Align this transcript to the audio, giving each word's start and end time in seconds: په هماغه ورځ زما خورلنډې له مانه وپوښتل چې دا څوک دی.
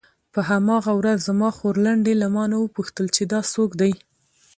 په 0.33 0.39
هماغه 0.49 0.91
ورځ 0.99 1.17
زما 1.29 1.49
خورلنډې 1.57 2.13
له 2.21 2.27
مانه 2.35 2.55
وپوښتل 2.59 3.05
چې 3.15 3.23
دا 3.31 3.39
څوک 3.53 3.69
دی. 3.81 3.93